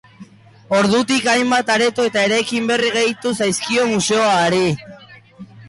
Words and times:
Ordutik 0.77 1.27
hainbat 1.33 1.69
areto 1.73 2.07
eta 2.11 2.23
eraikin 2.29 2.71
berri 2.73 2.91
gehitu 2.97 3.35
zaizkio 3.43 3.87
museoari. 3.95 4.67